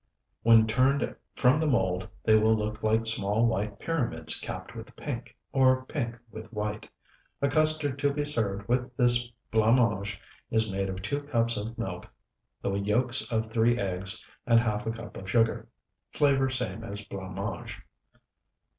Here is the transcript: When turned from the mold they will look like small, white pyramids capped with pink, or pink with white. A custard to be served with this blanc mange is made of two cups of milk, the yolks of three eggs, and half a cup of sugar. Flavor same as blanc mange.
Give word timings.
When 0.41 0.65
turned 0.65 1.15
from 1.35 1.59
the 1.59 1.67
mold 1.67 2.07
they 2.23 2.35
will 2.35 2.55
look 2.55 2.81
like 2.81 3.05
small, 3.05 3.45
white 3.45 3.77
pyramids 3.77 4.39
capped 4.39 4.73
with 4.75 4.95
pink, 4.95 5.37
or 5.51 5.85
pink 5.85 6.17
with 6.31 6.51
white. 6.51 6.89
A 7.39 7.47
custard 7.47 7.99
to 7.99 8.11
be 8.11 8.25
served 8.25 8.67
with 8.67 8.97
this 8.97 9.29
blanc 9.51 9.77
mange 9.77 10.19
is 10.49 10.71
made 10.71 10.89
of 10.89 11.03
two 11.03 11.21
cups 11.21 11.55
of 11.55 11.77
milk, 11.77 12.07
the 12.63 12.73
yolks 12.73 13.31
of 13.31 13.51
three 13.51 13.77
eggs, 13.77 14.25
and 14.47 14.59
half 14.59 14.87
a 14.87 14.91
cup 14.91 15.17
of 15.17 15.29
sugar. 15.29 15.67
Flavor 16.09 16.49
same 16.49 16.83
as 16.83 17.03
blanc 17.03 17.35
mange. 17.35 17.79